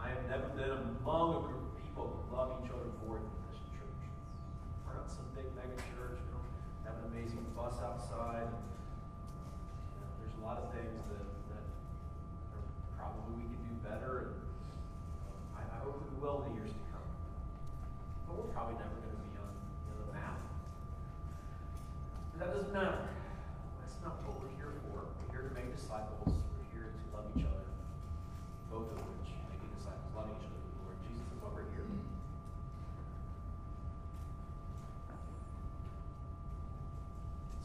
I 0.00 0.08
have 0.16 0.24
never 0.24 0.48
been 0.56 0.72
among 0.72 1.36
a 1.36 1.40
group 1.44 1.68
of 1.68 1.76
people 1.84 2.08
who 2.08 2.24
love 2.32 2.64
each 2.64 2.72
other 2.72 2.88
more 3.04 3.20
than 3.20 3.28
this 3.52 3.60
church. 3.76 4.00
We're 4.88 4.96
not 4.96 5.12
some 5.12 5.28
big 5.36 5.52
mega 5.52 5.76
church. 5.92 6.16
We 6.16 6.32
don't 6.32 6.48
have 6.88 6.96
an 6.96 7.12
amazing 7.12 7.44
bus 7.52 7.76
outside. 7.84 8.48
You 8.48 10.00
know, 10.00 10.08
there's 10.24 10.32
a 10.40 10.44
lot 10.48 10.64
of 10.64 10.72
things 10.72 11.04
that, 11.12 11.28
that 11.52 11.64
are 12.56 12.64
probably 12.96 13.36
we 13.36 13.52
can 13.52 13.60
do 13.68 13.76
better, 13.84 14.32
and 14.32 14.40
um, 15.28 15.60
I, 15.60 15.62
I 15.76 15.84
hope 15.84 16.00
we 16.08 16.16
will 16.24 16.40
in 16.48 16.56
the 16.56 16.64
years 16.64 16.72
to 16.72 16.82
come. 16.88 17.04
But 18.24 18.40
we're 18.40 18.52
probably 18.56 18.80
never 18.80 18.96
going 18.96 19.12
to 19.12 19.28
be 19.28 19.36
on 19.36 19.52
you 19.52 19.92
know, 19.92 20.08
the 20.08 20.16
map. 20.16 20.40
But 22.38 22.46
that 22.46 22.54
doesn't 22.54 22.72
matter. 22.72 23.02
That's 23.82 23.98
not 23.98 24.22
what 24.22 24.38
we're 24.38 24.54
here 24.54 24.70
for. 24.86 25.10
We're 25.10 25.32
here 25.34 25.50
to 25.50 25.54
make 25.58 25.74
disciples. 25.74 26.30
We're 26.30 26.70
here 26.70 26.94
to 26.94 27.02
love 27.10 27.26
each 27.34 27.42
other. 27.42 27.66
Both 28.70 28.94
of 28.94 29.02
which, 29.02 29.34
making 29.50 29.74
disciples, 29.74 30.06
loving 30.14 30.38
each 30.38 30.46
other 30.46 30.54
with 30.62 30.70
the 30.78 30.82
Lord 30.86 30.98
Jesus 31.02 31.26
is 31.34 31.38
what 31.42 31.50
we're 31.50 31.66
here. 31.74 31.82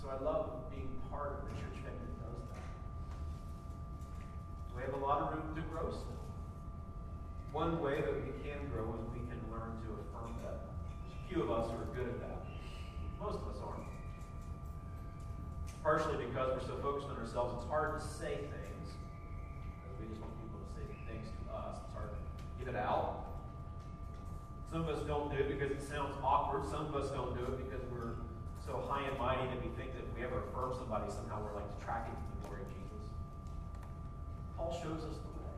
So 0.02 0.03
I 0.14 0.22
love 0.22 0.70
being 0.70 0.94
part 1.10 1.42
of 1.42 1.50
the 1.50 1.58
church 1.58 1.82
family 1.82 2.06
that 2.06 2.22
does 2.22 2.38
that. 2.54 2.62
We 4.78 4.86
have 4.86 4.94
a 4.94 5.02
lot 5.02 5.26
of 5.26 5.34
room 5.34 5.58
to 5.58 5.62
grow 5.74 5.90
still. 5.90 6.22
One 7.50 7.82
way 7.82 7.98
that 8.02 8.14
we 8.14 8.30
can 8.46 8.62
grow 8.70 8.94
is 8.94 9.02
we 9.10 9.26
can 9.26 9.42
learn 9.50 9.74
to 9.82 9.90
affirm 10.06 10.38
that. 10.46 10.70
There's 11.02 11.18
few 11.26 11.42
of 11.42 11.50
us 11.50 11.66
are 11.66 11.90
good 11.98 12.14
at 12.14 12.22
that. 12.22 12.46
Most 13.18 13.42
of 13.42 13.50
us 13.50 13.58
aren't. 13.66 13.90
Partially 15.82 16.22
because 16.30 16.62
we're 16.62 16.68
so 16.70 16.78
focused 16.78 17.10
on 17.10 17.18
ourselves, 17.18 17.58
it's 17.58 17.66
hard 17.66 17.98
to 17.98 18.02
say 18.06 18.38
things. 18.54 18.86
Because 19.82 19.98
we 19.98 20.06
just 20.14 20.22
want 20.22 20.38
people 20.38 20.62
to 20.62 20.70
say 20.78 20.86
things 21.10 21.26
to 21.26 21.58
us. 21.58 21.82
It's 21.82 21.94
hard 21.98 22.14
to 22.14 22.20
get 22.62 22.70
it 22.70 22.78
out. 22.78 23.34
Some 24.70 24.86
of 24.86 24.94
us 24.94 25.02
don't 25.10 25.34
do 25.34 25.42
it 25.42 25.50
because 25.50 25.74
it 25.74 25.82
sounds 25.82 26.14
awkward. 26.22 26.70
Some 26.70 26.86
of 26.86 26.94
us 26.94 27.10
don't 27.10 27.34
do 27.34 27.50
it 27.50 27.58
because 27.66 27.82
we're 27.90 28.14
so 28.66 28.84
high 28.90 29.08
and 29.08 29.18
mighty 29.20 29.46
that 29.48 29.62
we 29.62 29.70
think 29.76 29.94
that 29.94 30.04
if 30.04 30.18
we 30.18 30.24
ever 30.24 30.44
affirm 30.48 30.74
somebody, 30.78 31.12
somehow 31.12 31.42
we're 31.44 31.56
like 31.56 31.68
detracting 31.80 32.16
from 32.16 32.24
the 32.32 32.48
glory 32.48 32.62
of 32.62 32.70
Jesus. 32.70 33.04
Paul 34.58 34.72
shows 34.82 35.04
us 35.04 35.18
the 35.20 35.32
way. 35.36 35.54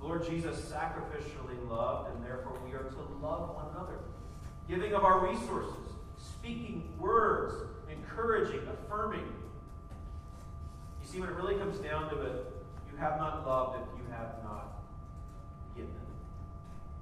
Lord 0.00 0.26
Jesus 0.28 0.60
sacrificially 0.60 1.58
loved, 1.68 2.14
and 2.14 2.24
therefore 2.24 2.58
we 2.64 2.72
are 2.72 2.84
to 2.84 3.00
love 3.22 3.56
one 3.56 3.66
another, 3.74 3.98
giving 4.68 4.92
of 4.94 5.04
our 5.04 5.26
resources, 5.26 5.96
speaking 6.18 6.92
words, 6.98 7.54
encouraging, 7.90 8.60
affirming. 8.68 9.32
You 11.02 11.08
see, 11.08 11.20
when 11.20 11.30
it 11.30 11.36
really 11.36 11.56
comes 11.56 11.78
down 11.78 12.10
to 12.10 12.20
it, 12.20 12.44
you 12.92 12.98
have 12.98 13.18
not 13.18 13.46
loved 13.46 13.78
if 13.80 13.98
you 13.98 14.04
have 14.12 14.34
not 14.44 14.82
given. 15.74 15.90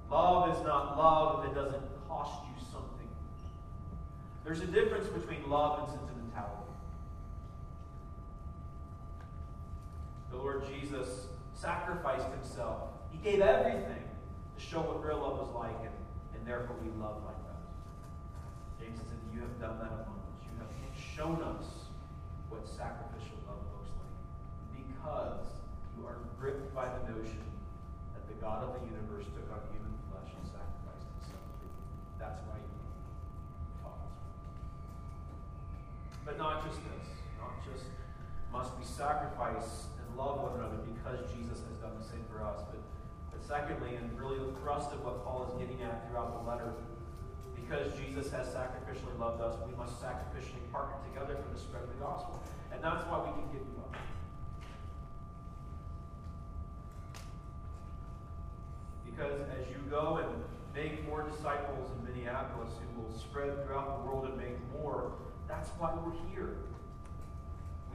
Love 0.09 0.55
is 0.55 0.63
not 0.63 0.97
love 0.97 1.43
if 1.43 1.51
it 1.51 1.55
doesn't 1.55 1.83
cost 2.07 2.41
you 2.45 2.63
something. 2.71 2.86
There's 4.47 4.61
a 4.61 4.71
difference 4.71 5.11
between 5.11 5.43
love 5.51 5.83
and 5.83 5.99
sentimentality. 5.99 6.71
The 10.31 10.37
Lord 10.37 10.63
Jesus 10.71 11.27
sacrificed 11.51 12.31
himself. 12.31 12.95
He 13.11 13.17
gave 13.17 13.41
everything 13.43 14.07
to 14.07 14.59
show 14.63 14.79
what 14.79 15.03
real 15.03 15.19
love 15.19 15.35
was 15.35 15.51
like, 15.51 15.75
and, 15.83 15.91
and 16.31 16.47
therefore 16.47 16.79
we 16.79 16.87
love 16.95 17.27
like 17.27 17.35
that. 17.51 17.59
James 18.79 19.03
said, 19.03 19.19
You 19.35 19.43
have 19.43 19.51
done 19.59 19.83
that 19.83 20.07
among 20.07 20.15
us. 20.15 20.39
You 20.47 20.55
have 20.63 20.71
shown 20.95 21.43
us 21.43 21.91
what 22.47 22.63
sacrificial 22.63 23.43
love 23.51 23.59
looks 23.75 23.91
like. 23.99 24.15
Because 24.79 25.43
you 25.99 26.07
are 26.07 26.23
gripped 26.39 26.71
by 26.71 26.87
the 26.87 27.03
notion 27.11 27.43
that 28.15 28.23
the 28.31 28.39
God 28.39 28.63
of 28.63 28.79
the 28.79 28.87
universe 28.95 29.27
took 29.35 29.51
on 29.51 29.59
human 29.75 29.91
flesh 30.07 30.31
and 30.31 30.47
sacrificed 30.47 31.03
himself. 31.19 31.43
That's 32.15 32.39
why 32.47 32.63
But 36.27 36.37
not 36.37 36.67
just 36.67 36.83
this, 36.83 37.07
not 37.39 37.63
just 37.63 37.87
must 38.51 38.75
we 38.75 38.83
sacrifice 38.83 39.87
and 39.95 40.07
love 40.19 40.43
one 40.43 40.59
another 40.59 40.83
because 40.83 41.23
Jesus 41.31 41.63
has 41.63 41.75
done 41.79 41.95
the 41.95 42.03
same 42.03 42.27
for 42.27 42.43
us, 42.43 42.59
but, 42.67 42.83
but 43.31 43.39
secondly, 43.39 43.95
and 43.95 44.11
really 44.19 44.35
the 44.35 44.51
thrust 44.59 44.91
of 44.91 44.99
what 45.07 45.23
Paul 45.23 45.47
is 45.47 45.55
getting 45.55 45.79
at 45.87 46.03
throughout 46.11 46.35
the 46.35 46.43
letter, 46.43 46.75
because 47.55 47.95
Jesus 47.95 48.27
has 48.35 48.51
sacrificially 48.51 49.15
loved 49.15 49.39
us, 49.39 49.55
we 49.63 49.71
must 49.79 50.03
sacrificially 50.03 50.59
partner 50.67 50.99
together 51.07 51.39
for 51.39 51.47
the 51.55 51.59
spread 51.59 51.83
of 51.83 51.89
the 51.95 51.99
gospel. 52.03 52.43
And 52.75 52.83
that's 52.83 53.07
why 53.07 53.23
we 53.23 53.31
can 53.31 53.47
give 53.55 53.63
you 53.63 53.79
up. 53.79 53.95
Because 59.07 59.47
as 59.55 59.63
you 59.71 59.79
go 59.89 60.19
and 60.19 60.43
make 60.75 61.07
more 61.07 61.23
disciples 61.23 61.87
in 61.95 62.03
Minneapolis 62.03 62.75
who 62.83 63.01
will 63.01 63.17
spread 63.17 63.63
throughout 63.63 64.03
the 64.03 64.03
world 64.03 64.27
and 64.27 64.37
make 64.37 64.59
more, 64.75 65.15
that's 65.47 65.69
why 65.77 65.93
we're 65.93 66.13
here. 66.31 66.55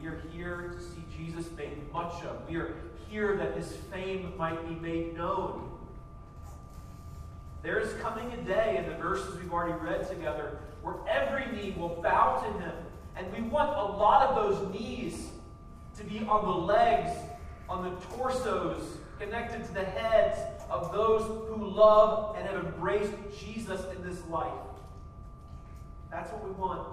We 0.00 0.08
are 0.08 0.20
here 0.32 0.74
to 0.76 0.82
see 0.82 1.04
Jesus 1.16 1.50
made 1.56 1.92
much 1.92 2.22
of. 2.24 2.48
We 2.48 2.56
are 2.56 2.74
here 3.08 3.36
that 3.36 3.56
his 3.56 3.72
fame 3.92 4.32
might 4.36 4.66
be 4.68 4.74
made 4.74 5.16
known. 5.16 5.70
There 7.62 7.78
is 7.78 7.92
coming 8.02 8.32
a 8.32 8.36
day 8.38 8.78
in 8.78 8.90
the 8.90 8.96
verses 8.96 9.38
we've 9.38 9.52
already 9.52 9.78
read 9.84 10.08
together 10.08 10.58
where 10.82 10.96
every 11.08 11.46
knee 11.52 11.74
will 11.78 12.00
bow 12.02 12.42
to 12.42 12.58
him. 12.58 12.74
And 13.16 13.32
we 13.32 13.42
want 13.48 13.70
a 13.70 13.96
lot 13.96 14.28
of 14.28 14.34
those 14.34 14.72
knees 14.72 15.28
to 15.96 16.04
be 16.04 16.20
on 16.20 16.44
the 16.44 16.66
legs, 16.66 17.16
on 17.68 17.84
the 17.84 17.90
torsos, 18.16 18.82
connected 19.20 19.64
to 19.66 19.74
the 19.74 19.84
heads 19.84 20.38
of 20.68 20.92
those 20.92 21.22
who 21.22 21.64
love 21.64 22.34
and 22.36 22.48
have 22.48 22.64
embraced 22.64 23.12
Jesus 23.38 23.80
in 23.94 24.02
this 24.02 24.26
life. 24.28 24.50
That's 26.10 26.32
what 26.32 26.44
we 26.44 26.50
want. 26.52 26.88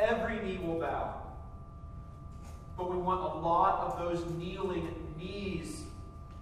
Every 0.00 0.38
knee 0.40 0.58
will 0.58 0.78
bow. 0.78 1.22
But 2.76 2.90
we 2.90 2.96
want 2.96 3.20
a 3.20 3.38
lot 3.38 3.80
of 3.80 3.98
those 3.98 4.24
kneeling 4.36 4.94
knees 5.18 5.82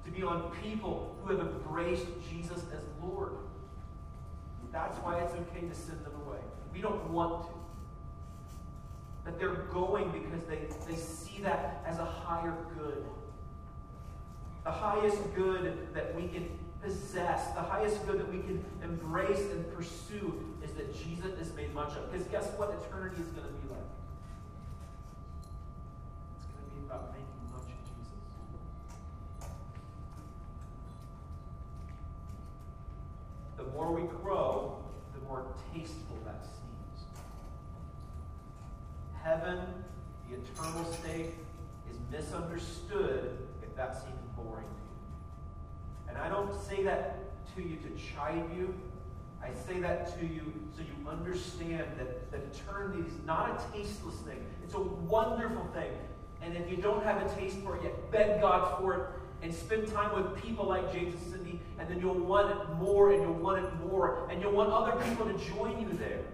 to 0.04 0.10
be 0.10 0.22
on 0.22 0.50
people 0.62 1.16
who 1.22 1.36
have 1.36 1.40
embraced 1.40 2.06
Jesus 2.30 2.62
as 2.72 2.82
Lord. 3.02 3.32
That's 4.72 4.98
why 4.98 5.20
it's 5.20 5.32
okay 5.32 5.66
to 5.66 5.74
send 5.74 6.04
them 6.04 6.12
away. 6.26 6.38
We 6.72 6.82
don't 6.82 7.08
want 7.10 7.46
to. 7.46 7.52
But 9.24 9.38
they're 9.38 9.64
going 9.72 10.10
because 10.10 10.46
they, 10.46 10.68
they 10.86 11.00
see 11.00 11.40
that 11.42 11.82
as 11.86 11.98
a 11.98 12.04
higher 12.04 12.54
good. 12.78 13.04
The 14.64 14.70
highest 14.70 15.18
good 15.34 15.94
that 15.94 16.14
we 16.14 16.28
can 16.28 16.46
possess, 16.82 17.52
the 17.54 17.62
highest 17.62 18.06
good 18.06 18.20
that 18.20 18.30
we 18.30 18.40
can 18.40 18.62
embrace 18.82 19.40
and 19.50 19.74
pursue 19.74 20.44
is 20.66 20.74
that 20.74 20.92
Jesus 20.92 21.38
is 21.38 21.54
made 21.54 21.72
much 21.74 21.96
of. 21.96 22.10
Because 22.10 22.26
guess 22.26 22.48
what 22.56 22.70
eternity 22.70 23.22
is 23.22 23.28
going 23.28 23.46
to 23.46 23.52
be 23.52 23.68
like? 23.70 23.90
It's 26.36 26.46
going 26.46 26.64
to 26.64 26.74
be 26.74 26.86
about 26.86 27.12
making 27.12 27.42
much 27.52 27.70
of 27.70 27.78
Jesus. 27.86 28.18
The 33.56 33.64
more 33.76 33.92
we 33.92 34.02
grow, 34.22 34.84
the 35.14 35.20
more 35.26 35.46
tasteful 35.72 36.18
that 36.24 36.44
seems. 36.44 37.06
Heaven, 39.22 39.60
the 40.28 40.36
eternal 40.36 40.84
state, 40.92 41.34
is 41.90 41.96
misunderstood 42.10 43.38
if 43.62 43.74
that 43.76 43.94
seems 43.94 44.20
boring 44.36 44.66
to 44.66 44.70
you. 44.70 46.08
And 46.08 46.18
I 46.18 46.28
don't 46.28 46.54
say 46.60 46.82
that 46.82 47.18
to 47.54 47.62
you 47.62 47.76
to 47.76 47.90
chide 47.96 48.44
you. 48.56 48.74
I 49.46 49.54
say 49.66 49.80
that 49.80 50.18
to 50.18 50.26
you 50.26 50.52
so 50.76 50.82
you 50.82 51.08
understand 51.08 51.86
that, 51.98 52.12
eternity 52.36 53.08
is 53.08 53.14
not 53.24 53.48
a 53.50 53.76
tasteless 53.76 54.16
thing. 54.16 54.44
It's 54.64 54.74
a 54.74 54.80
wonderful 54.80 55.64
thing. 55.72 55.90
And 56.42 56.56
if 56.56 56.70
you 56.70 56.76
don't 56.76 57.02
have 57.04 57.22
a 57.22 57.34
taste 57.34 57.58
for 57.58 57.76
it 57.76 57.84
yet, 57.84 58.10
beg 58.10 58.40
God 58.40 58.78
for 58.78 58.94
it 58.94 59.00
and 59.42 59.54
spend 59.54 59.88
time 59.88 60.14
with 60.14 60.42
people 60.42 60.66
like 60.66 60.92
James 60.92 61.14
and 61.14 61.32
Cindy, 61.32 61.60
and 61.78 61.88
then 61.88 62.00
you'll 62.00 62.14
want 62.14 62.50
it 62.50 62.70
more 62.74 63.12
and 63.12 63.22
you'll 63.22 63.34
want 63.34 63.64
it 63.64 63.72
more, 63.86 64.28
and 64.30 64.40
you'll 64.40 64.52
want 64.52 64.70
other 64.70 65.00
people 65.04 65.26
to 65.26 65.38
join 65.54 65.80
you 65.80 65.96
there. 65.96 66.24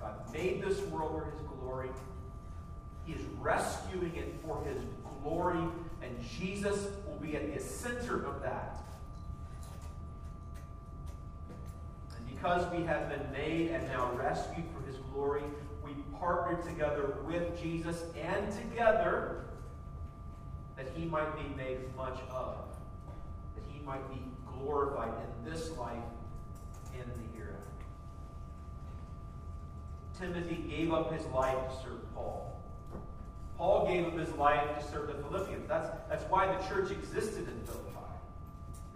God 0.00 0.14
made 0.32 0.62
this 0.62 0.80
world 0.82 1.12
for 1.12 1.30
his 1.30 1.48
glory. 1.58 1.90
He 3.04 3.12
is 3.12 3.22
rescuing 3.40 4.14
it 4.14 4.34
for 4.44 4.62
his 4.64 4.80
glory, 5.22 5.64
and 6.02 6.24
Jesus 6.38 6.86
will 7.06 7.16
be 7.16 7.36
at 7.36 7.52
the 7.52 7.60
center 7.60 8.24
of 8.24 8.42
that. 8.42 8.78
Because 12.42 12.68
we 12.72 12.82
have 12.82 13.08
been 13.08 13.30
made 13.30 13.70
and 13.70 13.86
now 13.86 14.10
rescued 14.14 14.64
for 14.74 14.84
his 14.84 14.96
glory, 15.12 15.42
we 15.84 15.92
partner 16.18 16.60
together 16.68 17.14
with 17.24 17.60
Jesus 17.62 18.02
and 18.20 18.50
together 18.50 19.44
that 20.76 20.88
he 20.96 21.04
might 21.04 21.36
be 21.36 21.54
made 21.56 21.78
much 21.96 22.18
of, 22.32 22.56
that 23.54 23.62
he 23.70 23.78
might 23.86 24.08
be 24.10 24.20
glorified 24.58 25.12
in 25.22 25.52
this 25.52 25.70
life 25.78 25.94
and 26.92 27.02
in 27.02 27.08
the 27.10 27.38
hereafter. 27.38 27.62
Timothy 30.18 30.64
gave 30.68 30.92
up 30.92 31.12
his 31.12 31.24
life 31.26 31.56
to 31.68 31.76
serve 31.84 32.12
Paul. 32.12 32.60
Paul 33.56 33.86
gave 33.86 34.04
up 34.04 34.18
his 34.18 34.32
life 34.32 34.80
to 34.80 34.90
serve 34.90 35.06
the 35.06 35.14
Philippians. 35.28 35.68
That's, 35.68 35.86
that's 36.08 36.24
why 36.24 36.46
the 36.46 36.60
church 36.66 36.90
existed 36.90 37.46
in 37.46 37.66
Philippi. 37.66 37.92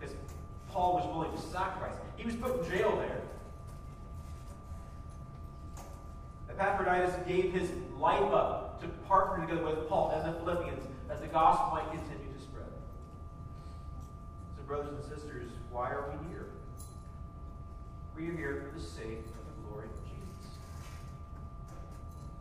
Because 0.00 0.16
Paul 0.68 0.94
was 0.94 1.06
willing 1.14 1.30
to 1.30 1.48
sacrifice. 1.52 1.94
He 2.16 2.26
was 2.26 2.34
put 2.34 2.58
in 2.58 2.70
jail 2.76 2.96
there. 2.96 3.20
Epaphroditus 6.58 7.14
gave 7.26 7.52
his 7.52 7.70
life 7.98 8.32
up 8.32 8.80
to 8.80 8.88
partner 9.06 9.46
together 9.46 9.64
with 9.64 9.88
Paul 9.88 10.10
and 10.10 10.34
the 10.34 10.38
Philippians 10.38 10.84
as 11.10 11.20
the 11.20 11.26
gospel 11.26 11.72
might 11.72 11.90
continue 11.90 12.32
to 12.32 12.42
spread. 12.42 12.64
So, 14.56 14.62
brothers 14.62 14.94
and 14.94 15.04
sisters, 15.04 15.50
why 15.70 15.90
are 15.90 16.10
we 16.10 16.28
here? 16.30 16.46
We 18.16 18.28
are 18.28 18.36
here 18.36 18.70
for 18.72 18.78
the 18.78 18.84
sake 18.84 19.18
of 19.18 19.44
the 19.44 19.68
glory 19.68 19.84
of 19.84 20.04
Jesus. 20.04 20.56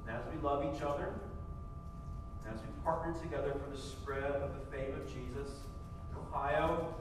And 0.08 0.16
as 0.16 0.24
we 0.34 0.42
love 0.42 0.64
each 0.74 0.82
other, 0.82 1.14
and 2.46 2.56
as 2.56 2.62
we 2.62 2.68
partner 2.86 3.14
together 3.22 3.54
for 3.54 3.76
the 3.76 3.82
spread 3.82 4.24
of 4.24 4.52
the 4.54 4.78
fame 4.78 4.94
of 4.94 5.06
Jesus 5.08 5.58
in 6.10 6.18
Ohio 6.18 6.96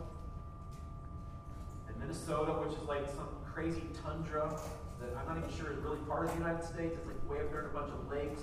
and 1.87 1.97
Minnesota, 1.99 2.53
which 2.53 2.77
is 2.77 2.89
like 2.89 3.07
some 3.09 3.29
crazy 3.45 3.85
tundra 4.03 4.59
that 5.01 5.17
I'm 5.17 5.27
not 5.27 5.39
even 5.39 5.57
sure 5.57 5.73
is 5.73 5.79
really 5.79 5.99
part 6.09 6.27
of 6.27 6.33
the 6.33 6.39
United 6.39 6.65
States. 6.65 6.97
It's 6.97 7.07
like 7.07 7.31
way 7.31 7.41
up 7.41 7.51
there 7.51 7.61
in 7.61 7.67
a 7.67 7.69
bunch 7.69 7.91
of 7.91 8.11
lakes. 8.11 8.43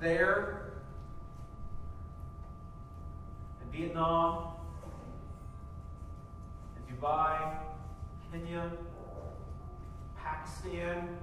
There, 0.00 0.72
in 3.62 3.78
Vietnam, 3.78 4.54
in 6.76 6.96
Dubai, 6.96 7.56
Kenya, 8.30 8.70
Pakistan, 10.16 11.16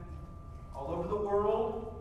all 0.75 0.91
over 0.91 1.07
the 1.07 1.15
world, 1.15 1.93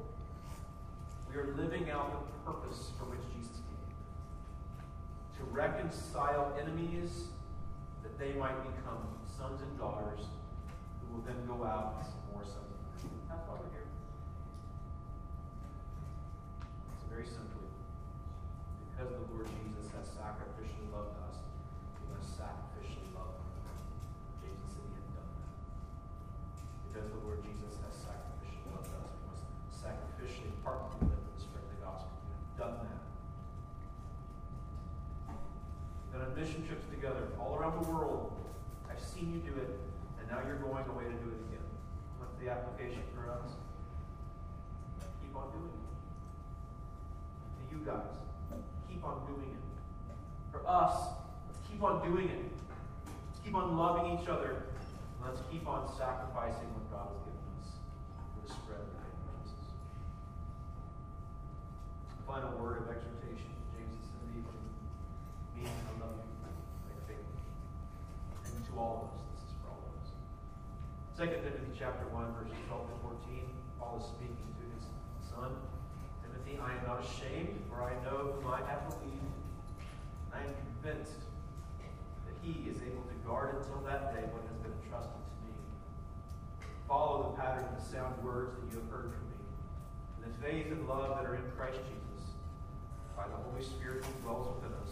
we 1.28 1.36
are 1.36 1.54
living 1.56 1.90
out 1.90 2.26
the 2.26 2.52
purpose 2.52 2.92
for 2.98 3.04
which 3.06 3.20
Jesus 3.34 3.56
came 3.56 5.38
to 5.38 5.52
reconcile 5.52 6.56
enemies 6.60 7.28
that 8.02 8.18
they 8.18 8.32
might 8.38 8.56
become 8.76 8.98
sons 9.36 9.60
and 9.62 9.78
daughters 9.78 10.20
will 11.12 11.24
then 11.24 11.40
go 11.46 11.64
out 11.64 12.04
more 12.32 12.42
and 12.42 12.52
daughters. 12.52 13.04
That's 13.28 13.44
why 13.48 13.56
we're 13.60 13.72
here. 13.72 13.88
It's 16.96 17.08
very 17.08 17.26
simply 17.26 17.68
because 18.98 19.14
the 19.14 19.22
Lord 19.30 19.46
Jesus 19.62 19.94
has 19.94 20.10
sacrificially 20.10 20.90
loved 20.90 21.14
us, 21.22 21.38
we 22.02 22.10
must 22.10 22.34
sacrificially 22.34 23.14
love. 23.14 23.30
James 24.42 24.58
said 24.74 24.90
he 24.90 24.98
had 24.98 25.14
done 25.14 25.30
that. 25.38 25.54
Because 26.90 27.06
the 27.14 27.22
Lord 27.22 27.38
Jesus 27.46 27.78
has 27.78 27.94
sacrificially 27.94 28.74
loved 28.74 28.90
us, 28.98 29.14
we 29.14 29.22
must 29.30 29.46
sacrificially 29.78 30.50
partner 30.66 30.98
with 30.98 31.14
him 31.14 31.22
to 31.22 31.38
spread 31.38 31.62
the 31.70 31.78
gospel. 31.78 32.10
We 32.26 32.34
have 32.34 32.58
done 32.58 32.76
that. 32.90 33.02
We've 35.30 36.10
been 36.10 36.26
on 36.26 36.34
mission 36.34 36.66
trips 36.66 36.90
together 36.90 37.30
all 37.38 37.54
around 37.54 37.78
the 37.78 37.86
world. 37.86 38.34
I've 38.90 38.98
seen 38.98 39.30
you 39.30 39.38
do 39.46 39.54
it, 39.62 39.78
now 40.30 40.38
you're 40.46 40.60
going 40.60 40.84
away 40.88 41.04
to 41.04 41.16
do 41.24 41.32
it 41.32 41.40
again. 41.48 41.64
What's 42.18 42.36
the 42.36 42.50
application 42.50 43.02
for 43.14 43.32
us? 43.32 43.48
Keep 45.22 45.34
on 45.34 45.50
doing 45.52 45.72
it. 45.72 45.88
To 47.56 47.62
you 47.72 47.80
guys, 47.84 48.12
keep 48.88 49.04
on 49.04 49.24
doing 49.26 49.48
it. 49.56 49.64
For 50.52 50.60
us, 50.68 51.16
keep 51.70 51.82
on 51.82 52.04
doing 52.04 52.28
it. 52.28 52.44
Keep 53.44 53.54
on 53.54 53.76
loving 53.76 54.18
each 54.18 54.28
other. 54.28 54.64
Let's 55.24 55.40
keep 55.50 55.66
on 55.66 55.88
sacrificing 55.96 56.68
what 56.76 56.84
God 56.92 57.08
has 57.08 57.20
given 57.24 57.48
us 57.64 57.80
for 58.36 58.40
the 58.44 58.52
spread 58.52 58.80
of 58.84 58.92
the 58.92 59.00
Jesus. 59.48 59.72
Final 62.28 62.52
word 62.60 62.84
of 62.84 62.92
exhortation. 62.92 63.48
James 63.72 63.96
and 63.96 64.04
Cindy, 64.04 64.44
from 64.44 64.60
me, 65.56 65.64
I 65.64 65.92
love 65.96 66.12
you. 66.20 66.28
I 66.44 67.00
think. 67.08 67.24
And 68.44 68.60
to 68.68 68.72
all 68.76 69.08
of 69.08 69.16
us, 69.16 69.17
2 71.18 71.26
Timothy 71.26 71.74
chapter 71.74 72.06
1, 72.14 72.30
verses 72.38 72.54
12 72.70 72.94
to 72.94 72.96
14, 73.26 73.42
Paul 73.74 73.98
is 73.98 74.06
speaking 74.06 74.54
to 74.54 74.62
his 74.70 74.86
son, 75.26 75.50
Timothy, 76.22 76.62
I 76.62 76.78
am 76.78 76.86
not 76.86 77.02
ashamed, 77.02 77.58
for 77.66 77.82
I 77.82 77.90
know 78.06 78.38
whom 78.38 78.46
I 78.46 78.62
have 78.70 78.86
believed. 78.86 79.34
I 80.30 80.46
am 80.46 80.54
convinced 80.54 81.18
that 82.22 82.38
he 82.38 82.70
is 82.70 82.78
able 82.86 83.02
to 83.10 83.18
guard 83.26 83.58
until 83.58 83.82
that 83.82 84.14
day 84.14 84.30
what 84.30 84.46
has 84.46 84.62
been 84.62 84.70
entrusted 84.78 85.18
to 85.18 85.34
me. 85.42 85.58
Follow 86.86 87.34
the 87.34 87.42
pattern 87.42 87.66
of 87.66 87.74
the 87.74 87.82
sound 87.82 88.14
words 88.22 88.54
that 88.54 88.70
you 88.70 88.78
have 88.78 88.86
heard 88.86 89.10
from 89.10 89.26
me, 89.34 89.42
and 90.22 90.30
the 90.30 90.38
faith 90.38 90.70
and 90.70 90.86
love 90.86 91.18
that 91.18 91.26
are 91.26 91.34
in 91.34 91.42
Christ 91.58 91.82
Jesus, 91.82 92.38
by 93.18 93.26
the 93.26 93.42
Holy 93.42 93.66
Spirit 93.66 94.06
who 94.06 94.14
dwells 94.22 94.54
within 94.54 94.70
us. 94.86 94.87